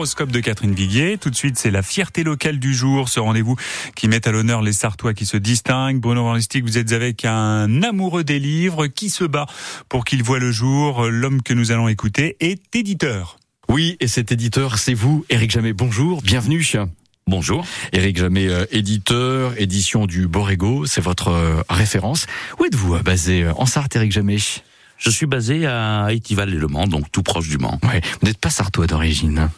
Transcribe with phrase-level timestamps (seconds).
[0.00, 1.18] Horoscope de Catherine Viguier.
[1.18, 3.56] Tout de suite, c'est la fierté locale du jour, ce rendez-vous
[3.96, 5.98] qui met à l'honneur les Sartois qui se distinguent.
[5.98, 9.46] Bruno Van vous êtes avec un amoureux des livres qui se bat
[9.88, 11.06] pour qu'il voit le jour.
[11.06, 13.38] L'homme que nous allons écouter est éditeur.
[13.68, 15.72] Oui, et cet éditeur, c'est vous, Éric Jamet.
[15.72, 16.64] Bonjour, bienvenue.
[17.26, 17.66] Bonjour.
[17.92, 22.28] Éric Jamet, euh, éditeur, édition du Borrego, c'est votre euh, référence.
[22.60, 24.38] Où êtes-vous euh, basé en Sarthe, Éric Jamet?
[24.96, 27.80] Je suis basé à Étival-les-Le Mans, donc tout proche du Mans.
[27.82, 29.50] Ouais, vous n'êtes pas sartois d'origine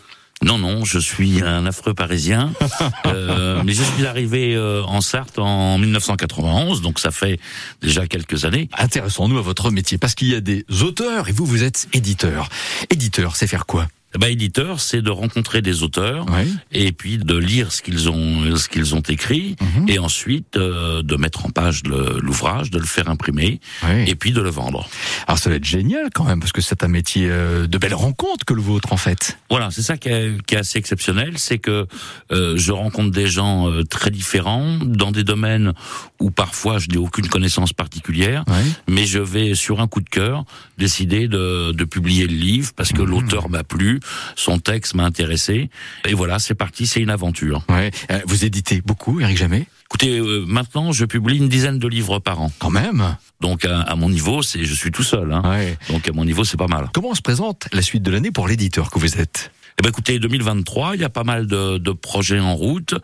[0.43, 2.53] non, non, je suis un affreux parisien,
[3.07, 7.39] euh, mais je suis arrivé euh, en Sarthe en 1991, donc ça fait
[7.83, 8.71] déjà quelques années.
[8.79, 12.49] Intéressons-nous à votre métier, parce qu'il y a des auteurs et vous, vous êtes éditeur.
[12.89, 13.87] Éditeur, c'est faire quoi?
[14.19, 16.27] Bah, éditeur, c'est de rencontrer des auteurs
[16.73, 19.89] et puis de lire ce qu'ils ont ce qu'ils ont écrit mhm.
[19.89, 23.61] et ensuite euh, de mettre en page l'ouvrage, de le faire imprimer
[24.07, 24.89] et puis de le vendre.
[25.29, 27.95] Alors ça va être génial quand même parce que c'est un métier euh, de belles
[27.95, 29.39] rencontres que le vôtre en fait.
[29.49, 31.87] Voilà, c'est ça qui est, qui est, assez exceptionnel, c'est que
[32.33, 35.73] euh, je rencontre des gens très différents dans des domaines
[36.19, 38.45] où parfois je n'ai aucune connaissance particulière,
[38.89, 40.45] mais je vais sur un coup de cœur
[40.79, 43.11] décider de, de publier le livre parce que mhm.
[43.11, 44.00] l'auteur m'a plu
[44.37, 45.71] son texte m'a intéressé.
[46.07, 47.65] Et voilà, c'est parti, c'est une aventure.
[47.69, 47.91] Ouais.
[48.11, 49.67] Euh, vous éditez beaucoup, Eric Jamais?
[49.87, 52.53] Écoutez, euh, maintenant, je publie une dizaine de livres par an.
[52.59, 53.17] Quand même?
[53.41, 55.33] Donc à, mon niveau, c'est je suis tout seul.
[55.33, 55.43] Hein.
[55.89, 56.91] Donc à mon niveau, c'est pas mal.
[56.93, 59.51] Comment se présente la suite de l'année pour l'éditeur que vous êtes?
[59.81, 62.95] Eh ben écoutez, 2023, il y a pas mal de, de projets en route,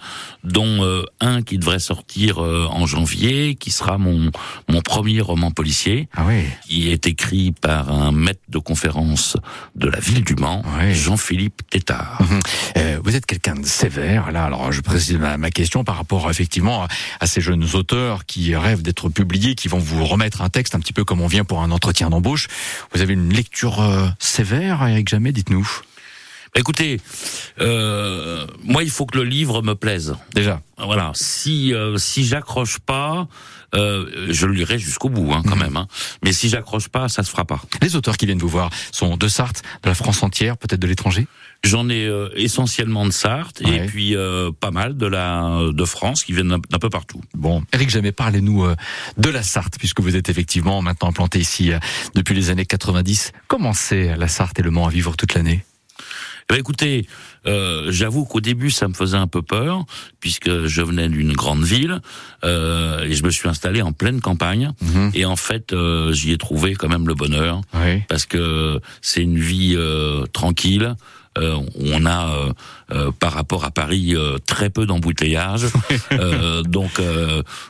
[0.44, 4.30] dont euh, un qui devrait sortir euh, en janvier, qui sera mon
[4.68, 6.42] mon premier roman policier, ah oui.
[6.68, 9.38] qui est écrit par un maître de conférence
[9.74, 12.20] de la ville du Mans, Jean-Philippe Tétard.
[12.20, 12.40] Mhm.
[12.76, 14.44] Euh, vous êtes quelqu'un de sévère, là.
[14.44, 16.86] Alors je précise ma, ma, question par rapport effectivement
[17.20, 20.80] à ces jeunes auteurs qui rêvent d'être publiés, qui vont vous remettre un texte un
[20.80, 22.48] petit peu comme on vient pour un entretien d'embauche.
[22.92, 23.82] Vous avez une lecture
[24.18, 25.66] sévère, Eric Jamais, dites-nous?
[26.56, 27.00] Écoutez,
[27.60, 30.16] euh, moi, il faut que le livre me plaise.
[30.34, 30.60] Déjà.
[30.78, 31.12] Voilà.
[31.14, 33.28] Si euh, si j'accroche pas,
[33.74, 35.62] euh, je le lirai jusqu'au bout, hein, quand mhm.
[35.62, 35.76] même.
[35.76, 35.86] Hein.
[36.24, 37.60] Mais si j'accroche pas, ça se fera pas.
[37.82, 40.86] Les auteurs qui viennent vous voir sont de Sarthe, de la France entière, peut-être de
[40.86, 41.26] l'étranger?
[41.64, 46.22] J'en ai euh, essentiellement de Sarthe et puis euh, pas mal de la de France
[46.22, 47.20] qui viennent d'un peu partout.
[47.34, 48.76] Bon, Eric Jamais, parlez-nous euh,
[49.16, 51.72] de la Sarthe puisque vous êtes effectivement maintenant implanté ici
[52.14, 53.32] depuis les années 90.
[53.48, 55.64] Comment c'est la Sarthe et le Mans à vivre toute l'année?
[56.48, 57.06] Eh ben, écoutez,
[57.46, 59.84] euh, j'avoue qu'au début ça me faisait un peu peur
[60.20, 62.00] puisque je venais d'une grande ville
[62.44, 65.10] euh, et je me suis installé en pleine campagne mhm.
[65.14, 67.62] et en fait euh, j'y ai trouvé quand même le bonheur
[68.08, 70.94] parce que c'est une vie euh, tranquille.
[71.36, 72.30] Euh, on a
[73.18, 74.14] par rapport à Paris
[74.46, 75.66] très peu d'embouteillage.
[76.64, 77.00] donc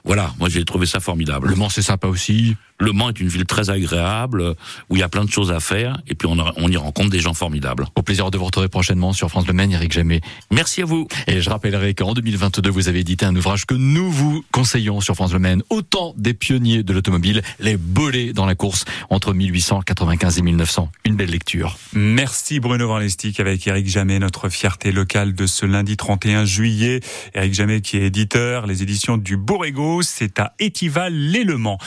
[0.04, 1.48] voilà, moi j'ai trouvé ça formidable.
[1.48, 2.56] Le Mans c'est sympa aussi.
[2.78, 4.54] Le Mans est une ville très agréable
[4.90, 7.08] où il y a plein de choses à faire et puis on, on y rencontre
[7.08, 7.86] des gens formidables.
[7.94, 10.20] Au plaisir de vous retrouver prochainement sur France Le Maine, Eric Jamais.
[10.50, 11.08] Merci à vous.
[11.26, 15.14] Et je rappellerai qu'en 2022, vous avez édité un ouvrage que nous vous conseillons sur
[15.14, 15.62] France Le Maine.
[15.70, 20.90] Autant des pionniers de l'automobile, les bolets dans la course entre 1895 et 1900.
[21.04, 21.78] Une belle lecture.
[21.94, 27.00] Merci Bruno Van avec Eric Jamais, notre fierté locale de ce lundi 31 juillet.
[27.34, 31.78] Eric Jamais qui est éditeur, les éditions du Borrego, c'est à Étival, l'élément.